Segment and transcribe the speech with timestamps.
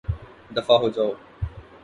[0.55, 1.11] دفعہ ہو جائو